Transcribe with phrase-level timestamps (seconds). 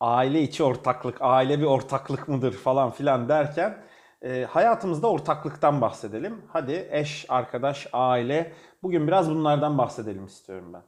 [0.00, 3.84] aile içi ortaklık, aile bir ortaklık mıdır falan filan derken
[4.22, 6.42] e, hayatımızda ortaklıktan bahsedelim.
[6.48, 8.52] Hadi eş, arkadaş, aile.
[8.82, 10.82] Bugün biraz bunlardan bahsedelim istiyorum ben.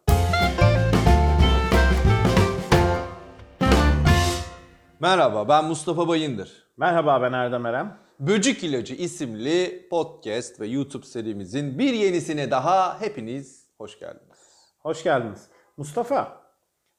[5.01, 6.67] Merhaba ben Mustafa Bayındır.
[6.77, 7.99] Merhaba ben Erdem Erem.
[8.21, 14.39] Böcük İlacı isimli podcast ve YouTube serimizin bir yenisine daha hepiniz hoş geldiniz.
[14.83, 15.49] Hoş geldiniz.
[15.77, 16.41] Mustafa,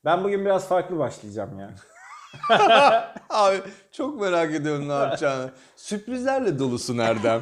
[0.05, 1.70] ben bugün biraz farklı başlayacağım ya.
[3.30, 3.61] Abi
[3.92, 5.52] çok merak ediyorum ne yapacağını.
[5.75, 7.42] Sürprizlerle dolusun Erdem.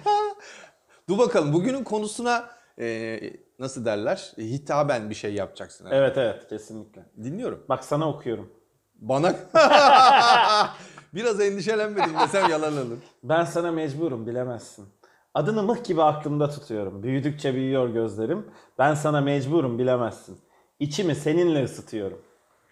[1.08, 2.48] Dur bakalım bugünün konusuna
[2.78, 3.20] e,
[3.58, 4.32] nasıl derler?
[4.38, 5.86] Hitaben bir şey yapacaksın.
[5.86, 5.98] Erdem.
[5.98, 7.02] Evet evet kesinlikle.
[7.24, 7.64] Dinliyorum.
[7.68, 8.50] Bak sana okuyorum.
[8.94, 9.34] Bana
[11.14, 12.96] biraz endişelenmedim desem yalan olur.
[13.22, 14.88] Ben sana mecburum bilemezsin.
[15.34, 17.02] Adını mıh gibi aklımda tutuyorum.
[17.02, 18.46] Büyüdükçe büyüyor gözlerim.
[18.78, 20.38] Ben sana mecburum bilemezsin.
[20.80, 22.18] İçimi seninle ısıtıyorum.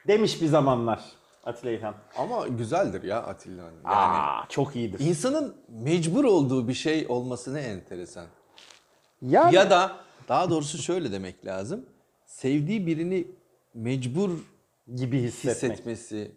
[0.08, 1.00] Demiş bir zamanlar
[1.44, 1.94] Atilla İlhan.
[2.16, 3.62] Ama güzeldir ya Atilla.
[3.62, 5.00] Yani Aa, çok iyidir.
[5.00, 8.26] insanın mecbur olduğu bir şey olması ne enteresan.
[9.22, 9.96] Yani, Ya da
[10.28, 11.86] daha doğrusu şöyle demek lazım.
[12.26, 13.26] Sevdiği birini
[13.74, 14.30] mecbur
[14.94, 15.72] gibi hissetmek.
[15.72, 16.32] hissetmesi.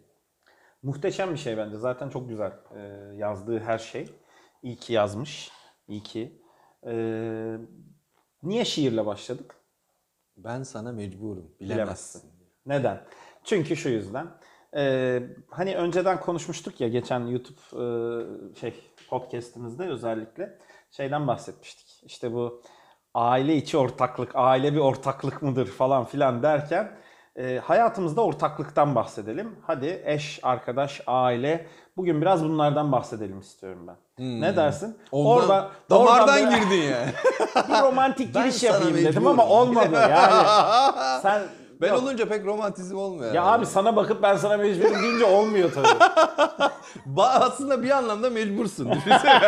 [0.82, 1.76] Muhteşem bir şey bence.
[1.76, 2.78] Zaten çok güzel ee,
[3.16, 4.08] yazdığı her şey.
[4.62, 5.50] İyi ki yazmış.
[5.88, 6.42] İyi ki.
[6.86, 7.56] Ee,
[8.42, 9.54] niye şiirle başladık?
[10.36, 11.50] Ben sana mecburum.
[11.60, 11.74] Bilemezsin.
[11.76, 12.22] Bilemezsin.
[12.66, 13.04] Neden?
[13.44, 14.26] Çünkü şu yüzden.
[14.76, 17.84] Ee, hani önceden konuşmuştuk ya geçen YouTube e,
[18.60, 18.74] şey
[19.10, 20.58] podcast'imizde özellikle
[20.90, 22.02] şeyden bahsetmiştik.
[22.04, 22.62] İşte bu
[23.14, 26.98] aile içi ortaklık, aile bir ortaklık mıdır falan filan derken
[27.36, 29.56] e, hayatımızda ortaklıktan bahsedelim.
[29.66, 31.66] Hadi eş, arkadaş, aile.
[31.96, 33.96] Bugün biraz bunlardan bahsedelim istiyorum ben.
[34.40, 34.98] Ne dersin?
[35.12, 37.12] Ondan, damardan oradan girdin yani.
[37.68, 40.46] bir romantik giriş yapayım dedim ama olmadı yani.
[41.22, 41.42] Sen
[41.80, 42.02] ben Yok.
[42.02, 43.34] olunca pek romantizm olmuyor.
[43.34, 43.48] Ya yani.
[43.48, 45.86] abi sana bakıp ben sana mecburum deyince olmuyor tabii.
[47.16, 48.92] Ba- aslında bir anlamda mecbursun.
[48.92, 49.40] Düşünsene.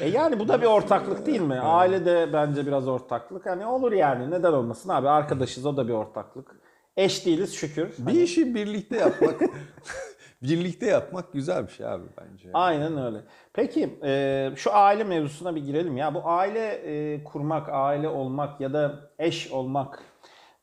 [0.00, 1.60] e yani bu da bir ortaklık değil mi?
[1.60, 3.46] Ailede bence biraz ortaklık.
[3.46, 6.56] Hani olur yani neden olmasın abi arkadaşız o da bir ortaklık.
[6.96, 7.94] Eş değiliz şükür.
[7.98, 9.34] bir işi birlikte yapmak
[10.42, 12.50] birlikte yapmak güzel bir şey abi bence.
[12.54, 13.18] Aynen öyle.
[13.52, 16.14] Peki e, şu aile mevzusuna bir girelim ya.
[16.14, 19.98] Bu aile e, kurmak, aile olmak ya da eş olmak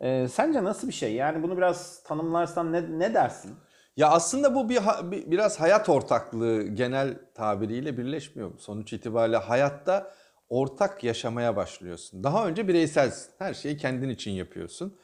[0.01, 1.13] e, sence nasıl bir şey?
[1.13, 3.55] Yani bunu biraz tanımlarsan ne, ne dersin?
[3.97, 4.79] Ya aslında bu bir,
[5.11, 8.51] bir- biraz hayat ortaklığı genel tabiriyle birleşmiyor.
[8.59, 10.11] Sonuç itibariyle hayatta
[10.49, 12.23] ortak yaşamaya başlıyorsun.
[12.23, 13.31] Daha önce bireyselsin.
[13.39, 14.97] Her şeyi kendin için yapıyorsun.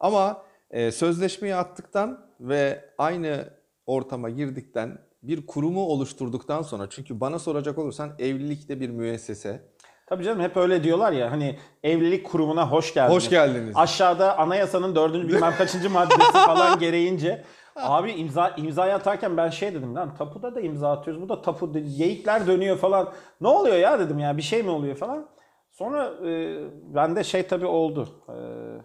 [0.00, 3.48] Ama e, sözleşmeyi attıktan ve aynı
[3.86, 9.62] ortama girdikten bir kurumu oluşturduktan sonra çünkü bana soracak olursan evlilik de bir müessese.
[10.10, 13.16] Tabii canım hep öyle diyorlar ya hani evlilik kurumuna hoş geldiniz.
[13.16, 13.72] Hoş geldiniz.
[13.76, 17.44] Aşağıda anayasanın dördüncü bilmem kaçıncı maddesi falan gereğince
[17.76, 21.72] abi imza imzayı atarken ben şey dedim lan tapuda da imza atıyoruz bu da tapu
[21.72, 23.12] geyikler dönüyor falan.
[23.40, 25.28] Ne oluyor ya dedim ya bir şey mi oluyor falan.
[25.70, 26.58] Sonra e,
[26.94, 28.08] bende şey tabii oldu.
[28.28, 28.34] E,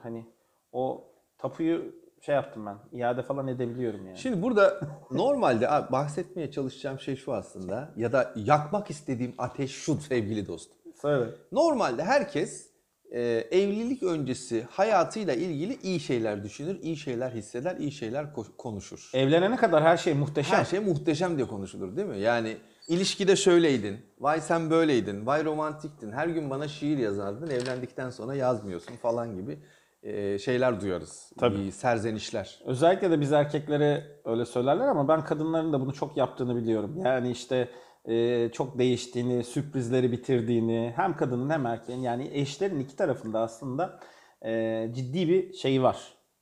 [0.03, 0.25] hani
[0.72, 1.81] o tapuyu
[2.22, 4.18] şey yaptım ben iade falan edebiliyorum yani.
[4.18, 4.80] Şimdi burada
[5.12, 10.75] normalde abi bahsetmeye çalışacağım şey şu aslında ya da yakmak istediğim ateş şu sevgili dostum.
[11.06, 11.32] Söyle.
[11.52, 12.70] Normalde herkes
[13.12, 13.22] e,
[13.52, 19.12] evlilik öncesi hayatıyla ilgili iyi şeyler düşünür, iyi şeyler hisseder, iyi şeyler ko- konuşur.
[19.14, 20.60] Evlenene kadar her şey muhteşem.
[20.60, 22.20] Her şey muhteşem diye konuşulur değil mi?
[22.20, 22.58] Yani
[22.88, 28.96] ilişkide şöyleydin, vay sen böyleydin, vay romantiktin, her gün bana şiir yazardın, evlendikten sonra yazmıyorsun
[28.96, 29.60] falan gibi
[30.04, 31.32] e, şeyler duyarız.
[31.40, 31.72] Tabii.
[31.72, 32.60] Serzenişler.
[32.66, 36.98] Özellikle de biz erkeklere öyle söylerler ama ben kadınların da bunu çok yaptığını biliyorum.
[37.06, 37.70] Yani işte
[38.08, 44.00] e, çok değiştiğini, sürprizleri bitirdiğini hem kadının hem erkeğin yani eşlerin iki tarafında aslında
[44.46, 45.98] e, ciddi bir şey var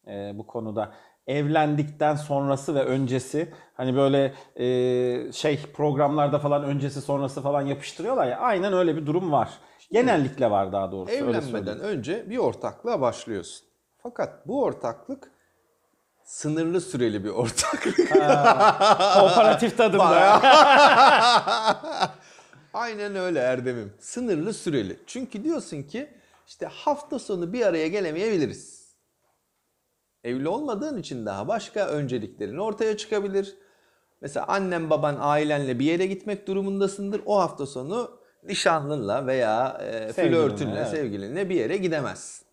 [0.08, 0.94] e, bu konuda.
[1.28, 8.38] Evlendikten sonrası ve öncesi hani böyle e, şey programlarda falan öncesi sonrası falan yapıştırıyorlar ya
[8.38, 9.50] aynen öyle bir durum var.
[9.92, 11.14] Genellikle var daha doğrusu.
[11.14, 13.68] Evlenmeden önce bir ortaklığa başlıyorsun.
[13.98, 15.32] Fakat bu ortaklık
[16.26, 17.98] sınırlı süreli bir ortaklık.
[19.14, 20.42] Kooperatif tadında.
[22.74, 23.94] Aynen öyle Erdem'im.
[24.00, 25.00] Sınırlı süreli.
[25.08, 26.10] Çünkü diyorsun ki
[26.48, 28.84] işte hafta sonu bir araya gelemeyebiliriz.
[30.24, 33.56] Evli olmadığın için daha başka önceliklerin ortaya çıkabilir.
[34.22, 37.22] Mesela annen baban ailenle bir yere gitmek durumundasındır.
[37.26, 38.12] O hafta sonu
[38.44, 40.88] nişanlınla veya e, flörtünle, evet.
[40.88, 42.48] sevgilinle bir yere gidemezsin.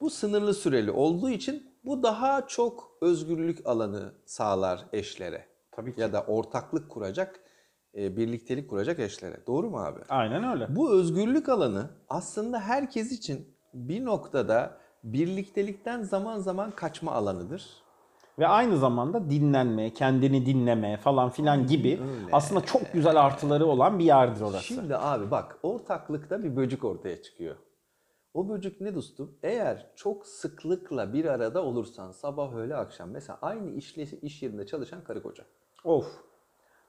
[0.00, 5.44] Bu sınırlı süreli olduğu için bu daha çok özgürlük alanı sağlar eşlere.
[5.72, 6.00] Tabii ki.
[6.00, 7.40] Ya da ortaklık kuracak,
[7.96, 9.46] e, birliktelik kuracak eşlere.
[9.46, 10.00] Doğru mu abi?
[10.08, 10.76] Aynen öyle.
[10.76, 17.66] Bu özgürlük alanı aslında herkes için bir noktada birliktelikten zaman zaman kaçma alanıdır.
[18.38, 22.30] ve aynı zamanda dinlenme, kendini dinleme falan filan gibi öyle.
[22.32, 24.64] aslında çok güzel artıları olan bir yerdir orası.
[24.64, 27.56] Şimdi abi bak ortaklıkta bir böcük ortaya çıkıyor.
[28.36, 29.38] O böcük ne dostum?
[29.42, 35.04] Eğer çok sıklıkla bir arada olursan sabah öğle akşam mesela aynı işle, iş yerinde çalışan
[35.04, 35.44] karı koca.
[35.84, 36.06] Of.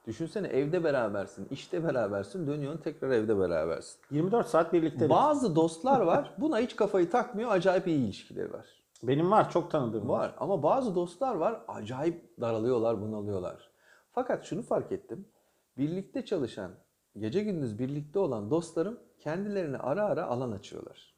[0.06, 4.00] Düşünsene evde berabersin, işte berabersin, dönüyorsun tekrar evde berabersin.
[4.10, 5.10] 24 saat birlikte.
[5.10, 8.66] Bazı dostlar var buna hiç kafayı takmıyor acayip iyi ilişkileri var.
[9.02, 10.18] Benim var çok tanıdığım var.
[10.18, 13.70] Var ama bazı dostlar var acayip daralıyorlar, bunalıyorlar.
[14.12, 15.28] Fakat şunu fark ettim.
[15.76, 16.70] Birlikte çalışan,
[17.18, 21.17] gece gündüz birlikte olan dostlarım kendilerine ara ara alan açıyorlar.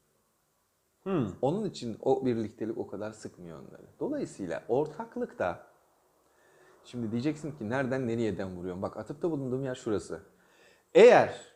[1.03, 1.27] Hmm.
[1.41, 3.85] Onun için o birliktelik o kadar sıkmıyor onları.
[3.99, 5.67] Dolayısıyla ortaklıkta
[6.83, 8.81] şimdi diyeceksin ki nereden nereyeden vuruyorum?
[8.81, 10.19] Bak atıfta bulunduğum yer şurası.
[10.93, 11.51] Eğer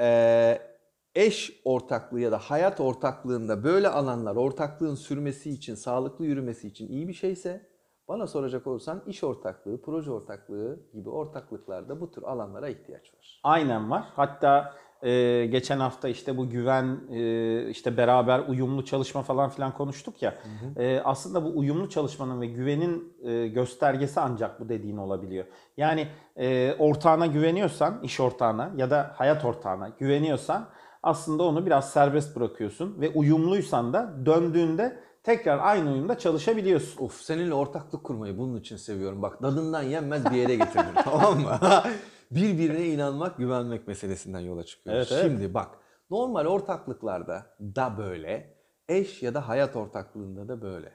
[0.00, 0.76] eee,
[1.14, 7.08] eş ortaklığı ya da hayat ortaklığında böyle alanlar ortaklığın sürmesi için, sağlıklı yürümesi için iyi
[7.08, 7.70] bir şeyse
[8.08, 13.40] bana soracak olursan iş ortaklığı, proje ortaklığı gibi ortaklıklarda bu tür alanlara ihtiyaç var.
[13.44, 14.04] Aynen var.
[14.14, 20.22] Hatta e, geçen hafta işte bu güven, e, işte beraber uyumlu çalışma falan filan konuştuk
[20.22, 20.34] ya.
[20.76, 25.44] E, aslında bu uyumlu çalışmanın ve güvenin e, göstergesi ancak bu dediğin olabiliyor.
[25.76, 30.68] Yani e, ortağına güveniyorsan, iş ortağına ya da hayat ortağına güveniyorsan
[31.02, 37.04] aslında onu biraz serbest bırakıyorsun ve uyumluysan da döndüğünde tekrar aynı uyumda çalışabiliyorsun.
[37.04, 39.22] Of seninle ortaklık kurmayı bunun için seviyorum.
[39.22, 41.58] Bak dadından yenmez bir yere getirdim tamam mı?
[42.30, 45.12] Birbirine inanmak, güvenmek meselesinden yola çıkıyoruz.
[45.12, 45.32] Evet, evet.
[45.32, 45.68] Şimdi bak
[46.10, 48.54] normal ortaklıklarda da böyle,
[48.88, 50.92] eş ya da hayat ortaklığında da böyle.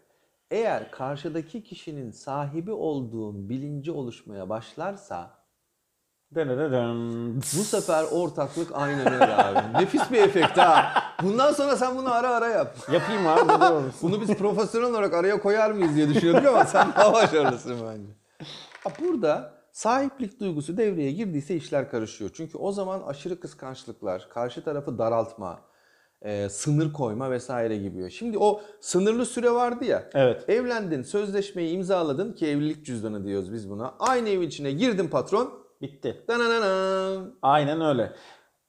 [0.51, 5.45] Eğer karşıdaki kişinin sahibi olduğun bilinci oluşmaya başlarsa
[7.57, 9.73] bu sefer ortaklık aynen öyle abi.
[9.83, 10.93] Nefis bir efekt ha.
[11.23, 12.77] Bundan sonra sen bunu ara ara yap.
[12.91, 13.49] Yapayım abi.
[14.01, 18.11] Bunu biz profesyonel olarak araya koyar mıyız diye düşünüyorduk ama sen daha başarılısın bence.
[18.99, 22.31] Burada sahiplik duygusu devreye girdiyse işler karışıyor.
[22.33, 25.61] Çünkü o zaman aşırı kıskançlıklar, karşı tarafı daraltma,
[26.21, 28.11] e, sınır koyma vesaire gibi.
[28.11, 30.09] Şimdi o sınırlı süre vardı ya.
[30.13, 30.49] Evet.
[30.49, 33.95] Evlendin, sözleşmeyi imzaladın ki evlilik cüzdanı diyoruz biz buna.
[33.99, 35.65] Aynı evin içine girdin patron.
[35.81, 36.23] Bitti.
[36.27, 37.25] Dananana.
[37.41, 38.13] Aynen öyle.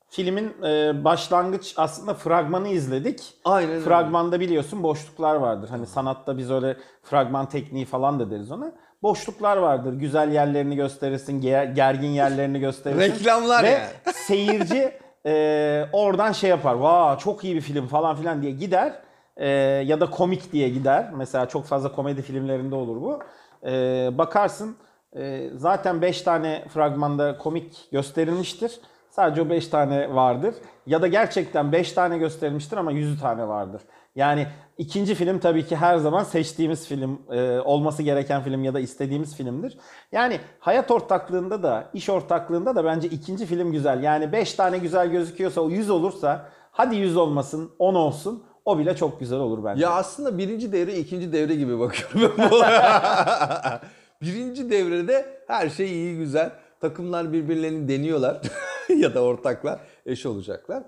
[0.09, 3.35] Filmin e, başlangıç aslında fragmanı izledik.
[3.45, 3.81] Aynen.
[3.81, 5.69] Fragmanda biliyorsun boşluklar vardır.
[5.69, 8.73] Hani sanatta biz öyle fragman tekniği falan da deriz ona.
[9.07, 9.93] Boşluklar vardır.
[9.93, 13.01] Güzel yerlerini gösterirsin, ger- gergin yerlerini gösterirsin.
[13.01, 13.87] Reklamlar Ve yani.
[14.15, 14.93] seyirci
[15.27, 16.75] e, oradan şey yapar.
[16.75, 18.93] Vaa çok iyi bir film falan filan diye gider.
[19.37, 19.49] E,
[19.87, 21.11] ya da komik diye gider.
[21.17, 23.23] Mesela çok fazla komedi filmlerinde olur bu.
[23.67, 23.71] E,
[24.19, 24.77] bakarsın
[25.17, 28.81] e, zaten 5 tane fragmanda komik gösterilmiştir.
[29.17, 30.55] Sadece o 5 tane vardır.
[30.87, 33.83] Ya da gerçekten 5 tane gösterilmiştir ama 100 tane vardır.
[34.15, 34.47] Yani
[34.79, 39.37] ikinci film tabii ki her zaman seçtiğimiz film, e, olması gereken film ya da istediğimiz
[39.37, 39.79] filmdir.
[40.13, 44.03] Yani hayat ortaklığında da, iş ortaklığında da bence ikinci film güzel.
[44.03, 48.97] Yani 5 tane güzel gözüküyorsa o 100 olursa hadi 100 olmasın 10 olsun o bile
[48.97, 49.83] çok güzel olur bence.
[49.83, 53.81] Ya aslında birinci devre ikinci devre gibi bakıyorum ben bu olaya.
[54.23, 56.51] birinci devrede her şey iyi güzel.
[56.81, 58.41] Takımlar birbirlerini deniyorlar
[58.97, 60.83] ya da ortaklar eş olacaklar.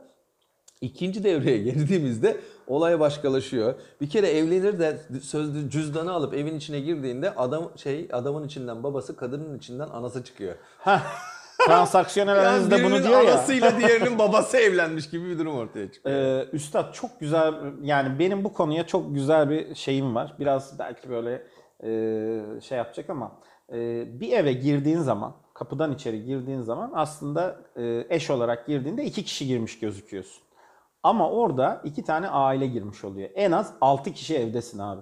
[0.81, 2.37] İkinci devreye girdiğimizde
[2.67, 3.75] olay başkalaşıyor.
[4.01, 9.17] Bir kere evlenir de sözlü cüzdanı alıp evin içine girdiğinde adam şey adamın içinden babası,
[9.17, 10.55] kadının içinden anası çıkıyor.
[11.67, 13.33] Transaksiyonel Yani analizde bunu birinin diyor ya.
[13.33, 16.17] anasıyla diğerinin babası evlenmiş gibi bir durum ortaya çıkıyor.
[16.17, 20.35] Ee, Üstad çok güzel yani benim bu konuya çok güzel bir şeyim var.
[20.39, 21.43] Biraz belki böyle
[21.85, 23.41] e, şey yapacak ama
[23.73, 23.77] e,
[24.21, 29.47] bir eve girdiğin zaman kapıdan içeri girdiğin zaman aslında e, eş olarak girdiğinde iki kişi
[29.47, 30.43] girmiş gözüküyorsun.
[31.03, 33.31] Ama orada iki tane aile girmiş oluyor.
[33.35, 35.01] En az altı kişi evdesin abi.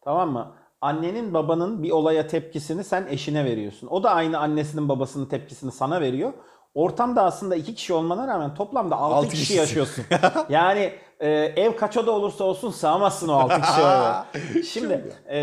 [0.00, 0.54] Tamam mı?
[0.80, 3.86] Annenin babanın bir olaya tepkisini sen eşine veriyorsun.
[3.86, 6.32] O da aynı annesinin babasının tepkisini sana veriyor.
[6.74, 9.60] Ortamda aslında iki kişi olmana rağmen toplamda altı, Altı kişi kişisin.
[9.60, 10.04] yaşıyorsun.
[10.48, 14.64] yani e, ev kaç oda olursa olsun sığamazsın o altı kişi.
[14.72, 15.38] Şimdi e,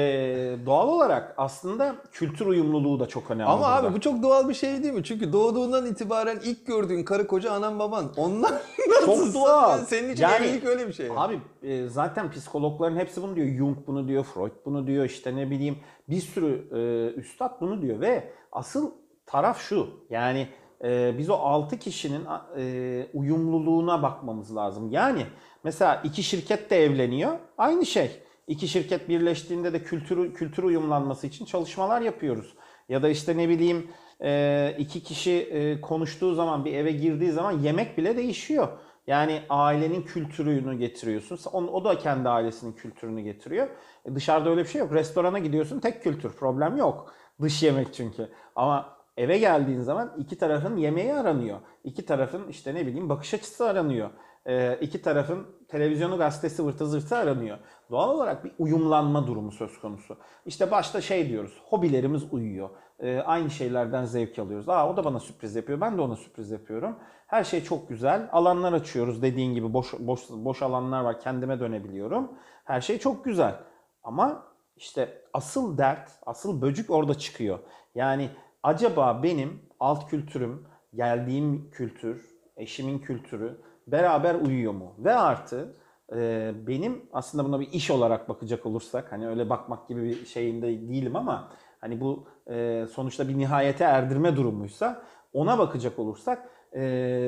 [0.66, 3.50] doğal olarak aslında kültür uyumluluğu da çok önemli.
[3.50, 3.74] Ama burada.
[3.88, 5.04] abi bu çok doğal bir şey değil mi?
[5.04, 8.12] Çünkü doğduğundan itibaren ilk gördüğün karı koca anan baban.
[8.18, 8.52] Onlar
[9.06, 9.78] çok doğal.
[9.86, 11.10] Senin için Yani- evlilik öyle bir şey.
[11.16, 13.48] Abi e, zaten psikologların hepsi bunu diyor.
[13.48, 15.06] Jung bunu diyor, Freud bunu diyor.
[15.06, 15.78] işte ne bileyim
[16.10, 16.80] bir sürü e,
[17.20, 18.92] üstad bunu diyor ve asıl
[19.26, 19.90] taraf şu.
[20.10, 20.48] Yani
[20.84, 22.22] e, biz o 6 kişinin
[22.58, 24.92] e, uyumluluğuna bakmamız lazım.
[24.92, 25.26] Yani
[25.64, 27.38] mesela iki şirket de evleniyor.
[27.58, 28.12] Aynı şey.
[28.48, 32.56] İki şirket birleştiğinde de kültür kültür uyumlanması için çalışmalar yapıyoruz.
[32.90, 33.88] Ya da işte ne bileyim
[34.24, 38.68] e, iki kişi e, konuştuğu zaman bir eve girdiği zaman yemek bile değişiyor.
[39.08, 41.40] Yani ailenin kültürünü getiriyorsun.
[41.54, 43.68] O, da kendi ailesinin kültürünü getiriyor.
[44.06, 44.94] E dışarıda öyle bir şey yok.
[44.94, 46.34] Restorana gidiyorsun tek kültür.
[46.34, 47.14] Problem yok.
[47.42, 48.30] Dış yemek çünkü.
[48.56, 51.60] Ama eve geldiğin zaman iki tarafın yemeği aranıyor.
[51.84, 54.10] İki tarafın işte ne bileyim bakış açısı aranıyor.
[54.46, 57.58] Ee, iki tarafın televizyonu gazetesi vırtı zırtı aranıyor.
[57.92, 60.18] Doğal olarak bir uyumlanma durumu söz konusu.
[60.46, 62.70] İşte başta şey diyoruz, hobilerimiz uyuyor.
[63.00, 64.70] Ee, aynı şeylerden zevk alıyoruz.
[64.70, 66.96] Aa o da bana sürpriz yapıyor, ben de ona sürpriz yapıyorum.
[67.28, 68.30] Her şey çok güzel.
[68.32, 71.20] Alanlar açıyoruz dediğin gibi boş boş boş alanlar var.
[71.20, 72.32] Kendime dönebiliyorum.
[72.64, 73.56] Her şey çok güzel.
[74.04, 74.44] Ama
[74.76, 77.60] işte asıl dert, asıl böcük orada çıkıyor.
[77.96, 78.30] Yani
[78.64, 82.26] acaba benim alt kültürüm, geldiğim kültür,
[82.58, 84.96] eşimin kültürü beraber uyuyor mu?
[84.98, 85.76] Ve artı
[86.16, 90.68] e, benim aslında buna bir iş olarak bakacak olursak hani öyle bakmak gibi bir şeyinde
[90.68, 91.52] değilim ama
[91.82, 95.04] hani bu e, sonuçta bir nihayete erdirme durumuysa
[95.34, 96.82] ona bakacak olursak e,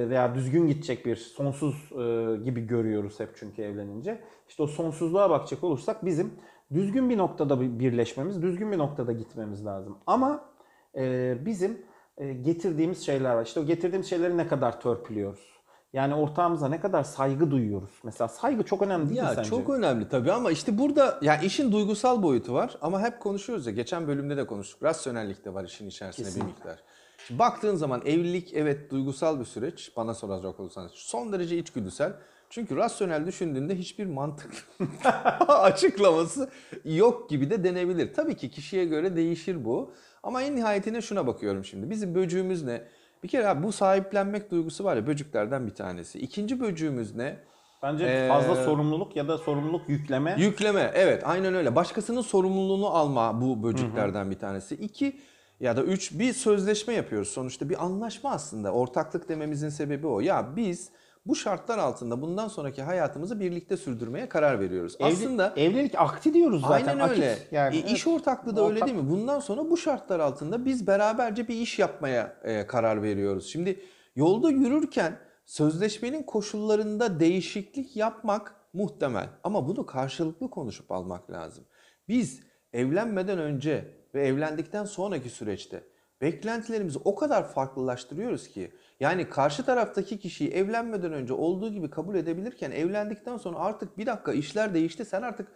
[0.09, 4.23] veya düzgün gidecek bir sonsuz e, gibi görüyoruz hep çünkü evlenince.
[4.49, 6.33] İşte o sonsuzluğa bakacak olursak bizim
[6.73, 9.97] düzgün bir noktada bir birleşmemiz, düzgün bir noktada gitmemiz lazım.
[10.07, 10.52] Ama
[10.97, 11.81] e, bizim
[12.17, 13.45] e, getirdiğimiz şeyler var.
[13.45, 15.53] İşte o getirdiğimiz şeyleri ne kadar törpülüyoruz?
[15.93, 17.91] Yani ortağımıza ne kadar saygı duyuyoruz?
[18.03, 19.49] Mesela saygı çok önemli değil mi Ya sence?
[19.49, 23.73] çok önemli tabii ama işte burada ya işin duygusal boyutu var ama hep konuşuyoruz ya
[23.73, 24.83] geçen bölümde de konuştuk.
[24.83, 26.51] Rasyonellik de var işin içerisinde Kesinlikle.
[26.51, 26.79] bir miktar.
[27.27, 32.13] Şimdi baktığın zaman evlilik evet duygusal bir süreç bana soracak olursanız son derece içgüdüsel.
[32.49, 34.51] Çünkü rasyonel düşündüğünde hiçbir mantık
[35.47, 36.49] açıklaması
[36.85, 38.13] yok gibi de denebilir.
[38.13, 39.93] Tabii ki kişiye göre değişir bu.
[40.23, 41.89] Ama en nihayetine şuna bakıyorum şimdi.
[41.89, 42.81] Bizim böcüğümüz ne?
[43.23, 46.19] Bir kere abi bu sahiplenmek duygusu var ya böcüklerden bir tanesi.
[46.19, 47.37] İkinci böcüğümüz ne?
[47.83, 50.35] Bence Ee, fazla sorumluluk ya da sorumluluk yükleme.
[50.39, 51.75] Yükleme evet aynen öyle.
[51.75, 54.75] Başkasının sorumluluğunu alma bu böceklerden bir tanesi.
[54.75, 55.19] İki
[55.59, 58.71] ya da üç bir sözleşme yapıyoruz sonuçta bir anlaşma aslında.
[58.71, 60.19] Ortaklık dememizin sebebi o.
[60.19, 60.89] Ya biz
[61.25, 64.95] bu şartlar altında bundan sonraki hayatımızı birlikte sürdürmeye karar veriyoruz.
[64.99, 66.87] Evli- aslında evlilik akti diyoruz zaten.
[66.87, 67.17] Aynen Akit.
[67.17, 67.37] öyle.
[67.51, 67.91] Yani E, evet.
[67.91, 69.09] İş ortaklığı da öyle Ortak- değil mi?
[69.09, 73.47] Bundan sonra bu şartlar altında biz beraberce bir iş yapmaya e, karar veriyoruz.
[73.51, 73.79] Şimdi
[74.15, 79.29] yolda yürürken sözleşmenin koşullarında değişiklik yapmak muhtemel.
[79.43, 81.63] Ama bunu karşılıklı konuşup almak lazım.
[82.07, 82.41] Biz
[82.73, 85.83] evlenmeden önce ve evlendikten sonraki süreçte
[86.21, 88.71] beklentilerimizi o kadar farklılaştırıyoruz ki
[89.03, 94.33] yani karşı taraftaki kişiyi evlenmeden önce olduğu gibi kabul edebilirken evlendikten sonra artık bir dakika
[94.33, 95.47] işler değişti sen artık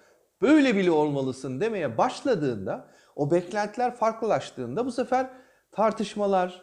[0.41, 5.29] böyle bile olmalısın demeye başladığında o beklentiler farklılaştığında bu sefer
[5.71, 6.61] tartışmalar,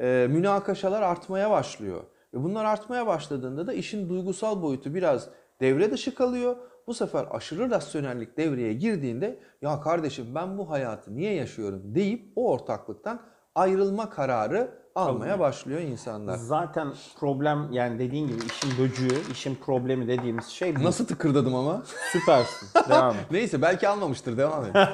[0.00, 2.04] e, münakaşalar artmaya başlıyor.
[2.34, 5.28] Ve bunlar artmaya başladığında da işin duygusal boyutu biraz
[5.60, 6.56] devre dışı kalıyor.
[6.86, 12.52] Bu sefer aşırı rasyonellik devreye girdiğinde ya kardeşim ben bu hayatı niye yaşıyorum deyip o
[12.52, 13.22] ortaklıktan
[13.54, 16.36] ayrılma kararı almaya başlıyor insanlar.
[16.36, 20.84] Zaten problem yani dediğin gibi işin böcüğü, işin problemi dediğimiz şey bu.
[20.84, 21.82] Nasıl tıkırdadım ama?
[22.12, 22.68] Süpersin.
[22.88, 23.30] Devam et.
[23.30, 24.76] Neyse belki almamıştır devam et.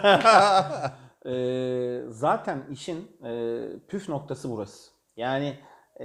[1.27, 4.91] Ee, zaten işin e, püf noktası burası.
[5.17, 5.59] Yani
[6.01, 6.05] e,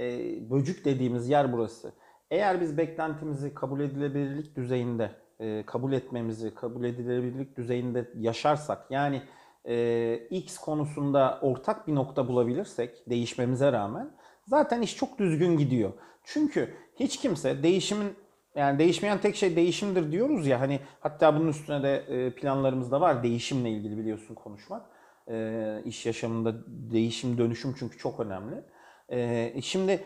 [0.50, 1.92] böcük dediğimiz yer burası.
[2.30, 9.22] Eğer biz beklentimizi kabul edilebilirlik düzeyinde e, kabul etmemizi kabul edilebilirlik düzeyinde yaşarsak yani
[9.68, 14.10] e, X konusunda ortak bir nokta bulabilirsek değişmemize rağmen
[14.46, 15.92] zaten iş çok düzgün gidiyor.
[16.24, 18.16] Çünkü hiç kimse değişimin
[18.54, 23.22] yani değişmeyen tek şey değişimdir diyoruz ya hani hatta bunun üstüne de e, planlarımızda var
[23.22, 24.86] değişimle ilgili biliyorsun konuşmak.
[25.28, 28.64] E, iş yaşamında değişim dönüşüm çünkü çok önemli.
[29.12, 30.04] E, şimdi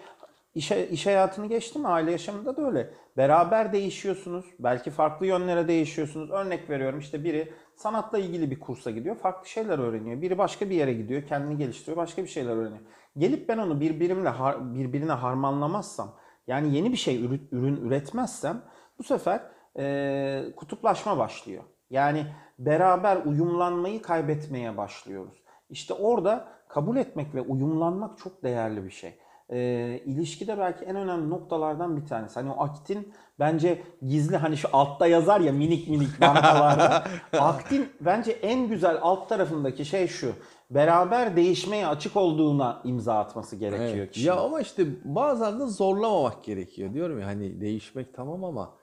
[0.54, 2.90] iş, iş hayatını geçtim aile yaşamında da öyle.
[3.16, 4.44] Beraber değişiyorsunuz.
[4.58, 6.30] Belki farklı yönlere değişiyorsunuz.
[6.30, 9.16] Örnek veriyorum işte biri sanatla ilgili bir kursa gidiyor.
[9.16, 10.23] Farklı şeyler öğreniyor.
[10.23, 11.23] Biri başka bir yere gidiyor.
[11.23, 11.96] Kendini geliştiriyor.
[11.96, 12.82] Başka bir şeyler öğreniyor.
[13.18, 14.30] Gelip ben onu birbirimle
[14.61, 16.14] birbirine harmanlamazsam
[16.46, 18.62] yani yeni bir şey ürü- ürün üretmezsem
[18.99, 19.40] bu sefer
[19.78, 21.64] e, kutuplaşma başlıyor.
[21.90, 22.26] Yani
[22.58, 25.42] beraber uyumlanmayı kaybetmeye başlıyoruz.
[25.70, 29.18] İşte orada kabul etmek ve uyumlanmak çok değerli bir şey.
[29.52, 29.58] E,
[30.04, 32.34] ilişkide belki en önemli noktalardan bir tanesi.
[32.34, 37.04] Hani o aktin bence gizli hani şu altta yazar ya minik minik bankalarda.
[37.38, 40.32] aktin bence en güzel alt tarafındaki şey şu.
[40.70, 44.10] Beraber değişmeye açık olduğuna imza atması gerekiyor Evet.
[44.12, 44.26] kişinin.
[44.28, 46.94] Ya ama işte bazen de zorlamamak gerekiyor.
[46.94, 48.74] Diyorum ya hani değişmek tamam ama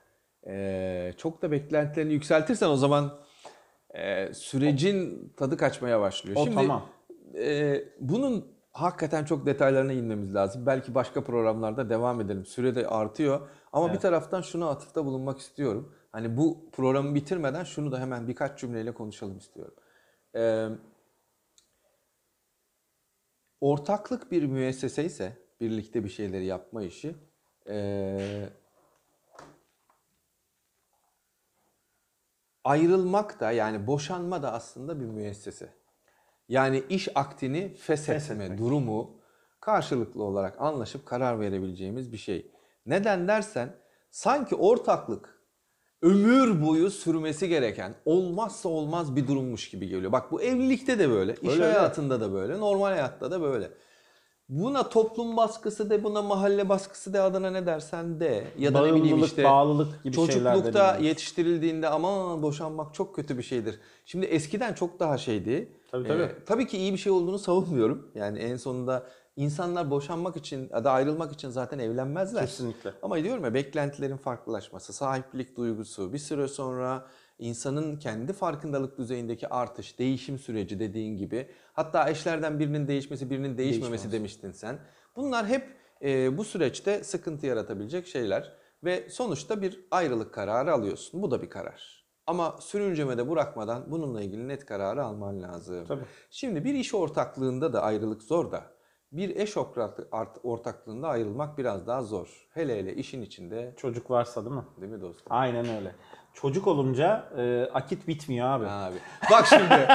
[0.48, 3.12] eee, çok da beklentilerini yükseltirsen o zaman
[3.96, 6.38] eee, sürecin tadı kaçmaya başlıyor.
[6.40, 6.82] O Şimdi tamam.
[7.34, 10.66] eee, bunun hakikaten çok detaylarına inmemiz lazım.
[10.66, 12.46] Belki başka programlarda devam edelim.
[12.46, 13.48] Süre de artıyor.
[13.74, 13.96] Ama evet.
[13.96, 15.96] bir taraftan şuna atıfta bulunmak istiyorum.
[16.12, 19.74] Hani bu programı bitirmeden şunu da hemen birkaç cümleyle konuşalım istiyorum.
[20.36, 20.68] Ee,
[23.62, 27.16] ortaklık bir müessese ise birlikte bir şeyleri yapma işi
[27.70, 28.50] e,
[32.64, 35.81] ayrılmak da yani boşanma da aslında bir müessese.
[36.52, 38.60] Yani iş aktini feshetme Feshetmek.
[38.60, 39.12] durumu
[39.60, 42.52] karşılıklı olarak anlaşıp karar verebileceğimiz bir şey.
[42.86, 43.76] Neden dersen
[44.10, 45.42] sanki ortaklık
[46.02, 50.12] ömür boyu sürmesi gereken olmazsa olmaz bir durummuş gibi geliyor.
[50.12, 51.74] Bak bu evlilikte de böyle, iş Öyle, öyle.
[51.74, 53.72] hayatında da böyle, normal hayatta da böyle.
[54.50, 58.94] Buna toplum baskısı de, buna mahalle baskısı de adına ne dersen de ya da ne
[58.94, 63.80] bileyim Bağımlılık, işte bağlılık gibi şeyler çocuklukta yetiştirildiğinde ama boşanmak çok kötü bir şeydir.
[64.06, 65.81] Şimdi eskiden çok daha şeydi.
[65.92, 66.22] Tabii, tabii.
[66.22, 68.12] Ee, tabii ki iyi bir şey olduğunu savunmuyorum.
[68.16, 72.46] Yani en sonunda insanlar boşanmak için ya da ayrılmak için zaten evlenmezler.
[72.46, 72.94] Kesinlikle.
[73.02, 77.06] Ama diyorum ya beklentilerin farklılaşması, sahiplik duygusu, bir süre sonra
[77.40, 81.48] insanın kendi farkındalık düzeyindeki artış, değişim süreci dediğin gibi.
[81.74, 84.12] Hatta eşlerden birinin değişmesi, birinin değişmemesi Değişmemesi.
[84.12, 84.80] demiştin sen.
[85.16, 85.68] Bunlar hep
[86.02, 91.22] e, bu süreçte sıkıntı yaratabilecek şeyler ve sonuçta bir ayrılık kararı alıyorsun.
[91.22, 92.01] Bu da bir karar.
[92.32, 95.86] Ama sürüncemede bırakmadan bununla ilgili net kararı alman lazım.
[95.88, 96.04] Tabii.
[96.30, 98.64] Şimdi bir iş ortaklığında da ayrılık zor da
[99.12, 99.58] bir eş
[100.44, 102.48] ortaklığında ayrılmak biraz daha zor.
[102.54, 104.64] Hele hele işin içinde Çocuk varsa değil mi?
[104.82, 105.28] değil mi dostum?
[105.30, 105.96] Aynen öyle.
[106.34, 108.66] Çocuk olunca e, akit bitmiyor abi.
[108.68, 108.96] Abi.
[109.32, 109.88] Bak şimdi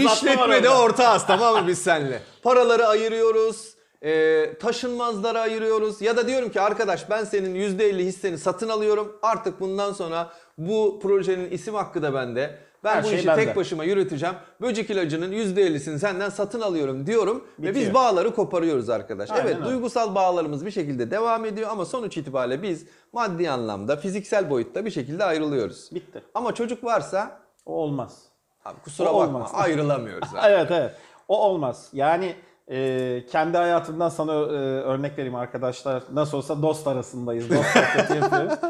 [0.06, 2.20] işletmede ortağız tamam mı biz seninle?
[2.42, 3.74] Paraları ayırıyoruz.
[4.04, 9.60] E, taşınmazları ayırıyoruz ya da diyorum ki arkadaş ben senin %50 hisseni satın alıyorum artık
[9.60, 13.44] bundan sonra bu projenin isim hakkı da bende ben Her bu şey işi bende.
[13.44, 17.94] tek başıma yürüteceğim böcek ilacının %50'sini senden satın alıyorum diyorum ve biz Bitiyor.
[17.94, 19.30] bağları koparıyoruz arkadaş.
[19.30, 19.64] Aynen evet öyle.
[19.66, 24.90] duygusal bağlarımız bir şekilde devam ediyor ama sonuç itibariyle biz maddi anlamda fiziksel boyutta bir
[24.90, 25.90] şekilde ayrılıyoruz.
[25.94, 26.22] Bitti.
[26.34, 28.22] Ama çocuk varsa O olmaz.
[28.64, 29.50] Abi kusura O bakma olmaz.
[29.54, 30.28] ayrılamıyoruz.
[30.44, 30.90] Evet evet.
[31.28, 31.88] O olmaz.
[31.92, 32.36] Yani
[32.70, 34.36] e, kendi hayatımdan sana e,
[34.82, 36.02] örnek vereyim arkadaşlar.
[36.12, 37.50] Nasıl olsa dost arasındayız.
[37.50, 38.58] Dost sohbeti yapıyoruz.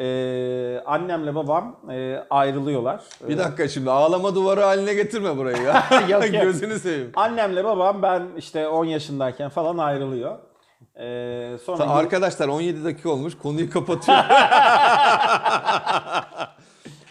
[0.00, 3.00] E, annemle babam e, ayrılıyorlar.
[3.28, 5.84] Bir dakika şimdi ağlama duvarı haline getirme burayı ya.
[6.08, 6.32] Yok, yok.
[6.42, 7.12] Gözünü seveyim.
[7.16, 10.38] Annemle babam ben işte 10 yaşındayken falan ayrılıyor.
[10.96, 14.18] E, sonra Ta- Arkadaşlar 17 dakika olmuş konuyu kapatıyor.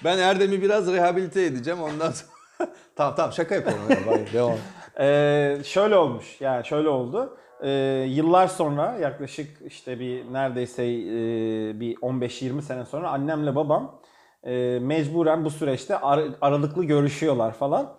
[0.03, 2.69] ben Erdem'i biraz rehabilite edeceğim ondan sonra.
[2.95, 3.83] tamam tamam şaka yapıyorum.
[3.89, 4.57] ya, bay- Devam.
[4.99, 7.37] Ee, şöyle olmuş yani şöyle oldu.
[7.63, 7.69] Ee,
[8.09, 14.01] yıllar sonra yaklaşık işte bir neredeyse e, bir 15-20 sene sonra annemle babam
[14.43, 17.97] e, mecburen bu süreçte ar- aralıklı görüşüyorlar falan.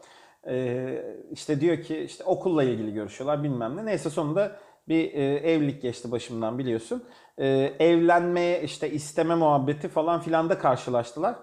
[0.49, 3.87] Ee, işte diyor ki işte okulla ilgili görüşüyorlar bilmem ne.
[3.87, 4.57] Neyse sonunda
[4.89, 7.05] bir e, evlilik geçti başımdan biliyorsun.
[7.39, 7.47] Ee,
[7.79, 11.35] evlenmeye işte isteme muhabbeti falan filan da karşılaştılar.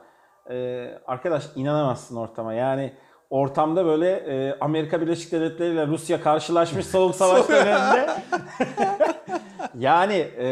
[0.50, 2.94] Ee, arkadaş inanamazsın ortama yani
[3.30, 8.10] ortamda böyle e, Amerika Birleşik Devletleri ile Rusya karşılaşmış soğuk savaş döneminde.
[9.80, 10.48] yani e,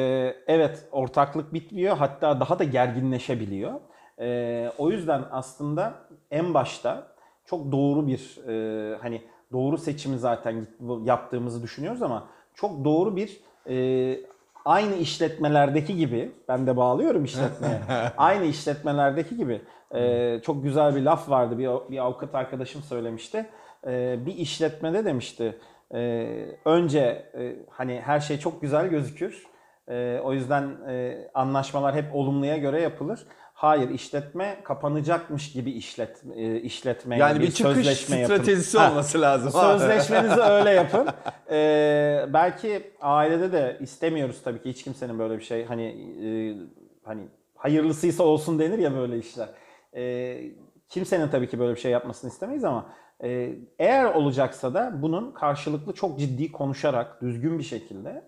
[0.48, 3.74] evet ortaklık bitmiyor hatta daha da gerginleşebiliyor.
[4.20, 5.94] E, o yüzden aslında
[6.32, 7.08] en başta
[7.46, 10.68] çok doğru bir e, hani doğru seçimi zaten
[11.04, 14.20] yaptığımızı düşünüyoruz ama çok doğru bir e,
[14.66, 17.82] aynı işletmelerdeki gibi ben de bağlıyorum işletmeye.
[18.18, 19.62] aynı işletmelerdeki gibi
[19.96, 23.46] e, çok güzel bir laf vardı bir, bir avukat arkadaşım söylemişti.
[23.88, 25.60] E, bir işletmede demişti
[25.94, 26.28] e,
[26.66, 27.00] önce
[27.38, 29.48] e, hani her şey çok güzel gözükür.
[29.88, 33.28] E, o yüzden e, anlaşmalar hep olumluya göre yapılır.
[33.54, 39.52] Hayır işletme kapanacakmış gibi işlet e, işletme Yani bir çıkış stratejisi Ha, olması lazım.
[39.52, 41.08] Sözleşmenizi öyle yapın.
[41.52, 45.84] Ee, belki ailede de istemiyoruz tabii ki hiç kimsenin böyle bir şey hani
[46.26, 46.30] e,
[47.04, 47.22] hani
[47.56, 49.50] hayırlısıysa olsun denir ya böyle işler.
[49.96, 50.42] Ee,
[50.90, 52.90] kimsenin tabii ki böyle bir şey yapmasını istemeyiz ama
[53.24, 58.24] e, eğer olacaksa da bunun karşılıklı çok ciddi konuşarak düzgün bir şekilde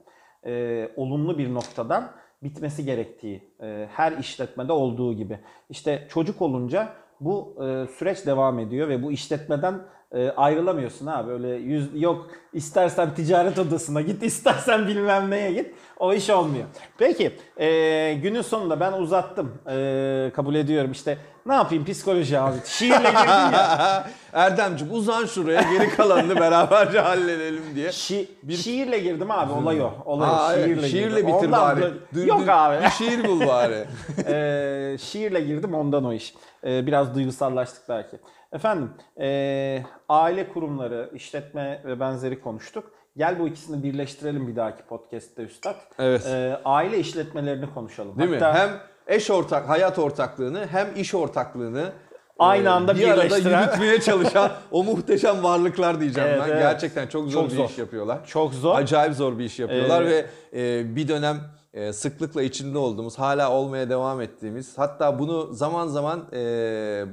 [0.45, 2.11] e, olumlu bir noktadan
[2.43, 5.39] bitmesi gerektiği e, her işletmede olduğu gibi.
[5.69, 11.47] İşte çocuk olunca bu e, süreç devam ediyor ve bu işletmeden e, ayrılamıyorsun ha böyle
[11.47, 16.65] yüz yok istersen ticaret odasına git istersen bilmem neye git o iş olmuyor.
[16.97, 22.97] Peki e, günün sonunda ben uzattım E, kabul ediyorum işte ne yapayım psikoloji abi şiirle
[22.97, 24.07] girdim ya.
[24.33, 27.87] Erdemciğim uzan şuraya geri kalanını beraberce halledelim diye.
[27.89, 29.93] Şi- Şiirle girdim abi olay o.
[30.05, 30.29] Olay.
[30.31, 31.27] Aa, evet, şiirle, şiirle girdim.
[31.35, 31.81] bitir Ondan bari.
[31.81, 32.83] böyle- Dür- Yok abi.
[32.85, 33.85] Bir şiir bul bari.
[34.27, 36.33] Ee, şiirle girdim ondan o iş.
[36.63, 38.17] Ee, biraz duygusallaştık belki.
[38.55, 38.89] Efendim
[39.19, 42.91] ee, aile kurumları, işletme ve benzeri konuştuk.
[43.17, 45.75] Gel bu ikisini birleştirelim bir dahaki podcast'te üstad.
[45.99, 46.25] Evet.
[46.27, 48.19] Ee, aile işletmelerini konuşalım.
[48.19, 48.59] Değil Hatta mi?
[48.59, 48.69] Hem
[49.07, 51.91] eş ortak, hayat ortaklığını hem iş ortaklığını
[52.39, 56.49] Aynı e, anda bir arada birleştiren- yürütmeye çalışan o muhteşem varlıklar diyeceğim Evet, ben.
[56.51, 56.61] evet.
[56.61, 57.69] Gerçekten çok zor Çok bir zor.
[57.69, 58.25] iş yapıyorlar.
[58.25, 58.75] çok zor.
[58.75, 61.37] Acayip zor bir iş yapıyorlar Ee, ve e, bir dönem
[61.75, 66.37] e, sıklıkla içinde olduğumuz, hala olmaya devam ettiğimiz, hatta bunu zaman zaman e,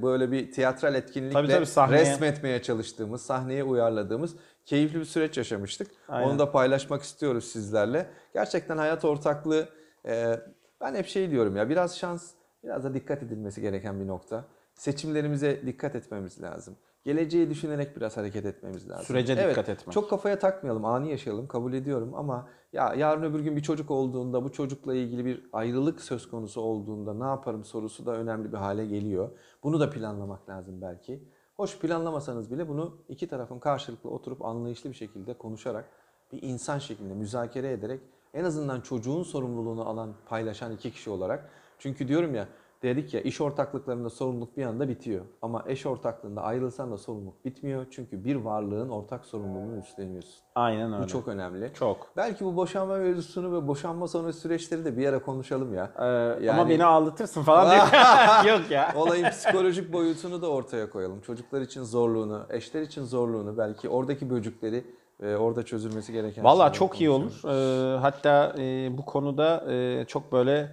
[0.03, 5.91] böyle bir tiyatral etkinlikle Tabii, tabii, sahneye- resmetmeye çalıştığımız, sahneye uyarladığımız keyifli bir süreç yaşamıştık.
[6.09, 6.29] Aynen.
[6.29, 8.07] Onu da paylaşmak istiyoruz sizlerle.
[8.35, 9.69] Gerçekten hayat ortaklığı,
[10.07, 10.41] e,
[10.81, 12.31] ben hep şey diyorum ya biraz şans,
[12.65, 14.45] biraz da dikkat edilmesi gereken bir nokta.
[14.75, 16.77] Seçimlerimize dikkat etmemiz lazım.
[17.05, 19.05] Geleceği düşünerek biraz hareket etmemiz lazım.
[19.05, 19.93] Sürece Evet, dikkat etmek.
[19.93, 24.45] Çok kafaya takmayalım, anı yaşayalım, kabul ediyorum ama ya yarın öbür gün bir çocuk olduğunda,
[24.45, 28.87] bu çocukla ilgili bir ayrılık söz konusu olduğunda ne yaparım sorusu da önemli bir hale
[28.87, 29.31] geliyor.
[29.63, 31.23] Bunu da planlamak lazım belki.
[31.57, 35.85] Hoş planlamasanız bile bunu iki tarafın karşılıklı oturup anlayışlı bir şekilde konuşarak,
[36.33, 38.01] bir insan şeklinde müzakere ederek
[38.35, 41.51] en azından çocuğun sorumluluğunu alan, paylaşan iki kişi olarak.
[41.79, 42.49] Çünkü diyorum ya,
[42.83, 45.25] dedik ya iş ortaklıklarında sorumluluk bir anda bitiyor.
[45.43, 47.87] Ama eş ortaklığında ayrılsan da sorumluluk bitmiyor.
[47.91, 50.43] Çünkü bir varlığın ortak sorumluluğunu üstleniyorsun.
[50.55, 51.03] Aynen öyle.
[51.05, 51.71] Bu çok önemli.
[51.75, 52.09] Çok.
[52.17, 55.93] Belki bu boşanma mevzusunu ve boşanma sonrası süreçleri de bir ara konuşalım ya.
[55.99, 57.81] Ee, Yani- Ama beni ağlatırsın falan diye.
[58.53, 58.93] Yok ya.
[58.97, 61.21] Olayın psikolojik boyutunu da ortaya koyalım.
[61.21, 64.85] Çocuklar için zorluğunu, eşler için zorluğunu, belki oradaki böcükleri
[65.23, 67.41] e, orada çözülmesi gereken Valla çok iyi olur.
[67.45, 70.71] Ee, hatta e, bu konuda e, çok böyle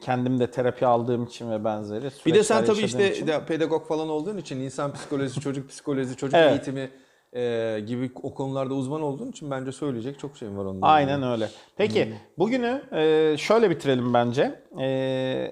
[0.00, 4.08] kendim de terapi aldığım için ve benzeri Bir de sen tabii işte için- pedagog falan
[4.08, 6.50] olduğun için insan psikolojisi, çocuk psikolojisi, çocuk Evet.
[6.52, 6.90] eğitimi
[7.32, 10.72] e, gibi o konularda uzman olduğun için bence söyleyecek çok şeyim var onunla.
[10.76, 10.86] ilgili.
[10.86, 11.48] Aynen öyle.
[11.76, 14.62] Peki bugünü e, şöyle bitirelim bence.
[14.80, 14.86] E,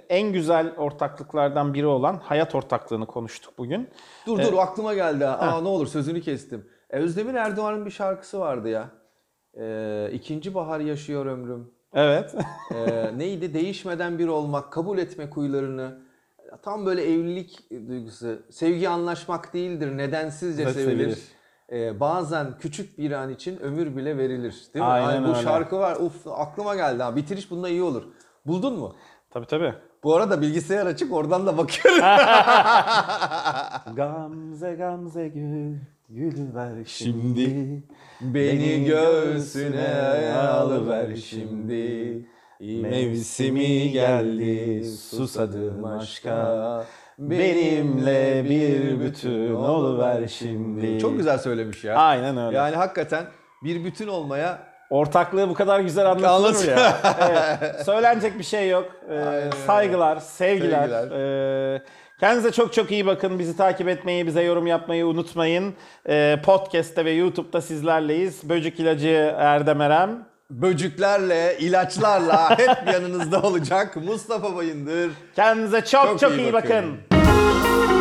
[0.08, 3.88] en güzel ortaklıklardan biri olan hayat ortaklığını konuştuk bugün.
[4.26, 5.24] Dur dur aklıma geldi.
[5.24, 5.36] ha.
[5.38, 6.66] Aa ne olur sözünü kestim.
[6.90, 8.90] E, Özdemir Erdoğan'ın bir şarkısı vardı ya.
[9.60, 11.70] E, ikinci bahar yaşıyor ömrüm.
[11.94, 12.34] Evet.
[12.74, 13.54] E, neydi?
[13.54, 15.98] Değişmeden bir olmak, kabul etmek huylarını.
[16.62, 18.42] Tam böyle evlilik duygusu.
[18.50, 21.16] Sevgi anlaşmak değildir, nedensizce Ve sevilir.
[21.16, 21.18] sevilir.
[21.72, 24.54] E, bazen küçük bir an için ömür bile verilir.
[24.74, 24.90] Değil mi?
[24.90, 25.42] Aynen Ay, bu öyle.
[25.42, 25.96] şarkı var.
[25.96, 27.16] Uf aklıma geldi ha.
[27.16, 28.02] Bitiriş bunda iyi olur.
[28.46, 28.96] Buldun mu?
[29.30, 29.74] tabii tabii.
[30.04, 32.00] Bu arada bilgisayar açık oradan da bakıyorum.
[33.96, 35.76] Gamze gamze gül,
[36.10, 37.82] gülü ver şimdi.
[38.20, 42.18] Beni göğsüne alıver şimdi.
[42.60, 46.84] Mevsimi geldi, susadım aşka.
[47.18, 50.98] Benimle bir bütün oluver şimdi.
[50.98, 51.96] Çok güzel söylemiş ya.
[51.96, 52.56] Aynen öyle.
[52.56, 53.24] Yani hakikaten
[53.64, 56.96] bir bütün olmaya Ortaklığı bu kadar güzel anlatılır mı Anlat- ya?
[57.30, 57.84] Evet.
[57.84, 58.90] Söylenecek bir şey yok.
[59.08, 59.50] Ee, öyle.
[59.66, 60.88] saygılar, sevgiler.
[60.88, 61.10] Sevgiler.
[61.74, 61.82] Ee,
[62.20, 63.38] kendinize çok çok iyi bakın.
[63.38, 65.74] Bizi takip etmeyi, bize yorum yapmayı unutmayın.
[66.08, 68.48] Ee, Podcast'te ve YouTube'da sizlerleyiz.
[68.48, 70.10] Böcük ilacı Erdem Erem.
[70.50, 75.10] böcüklerle, ilaçlarla hep yanınızda olacak Mustafa Bayındır.
[75.36, 76.96] Kendinize çok çok, Çok iyi iyi bakın.
[77.10, 77.99] bakın.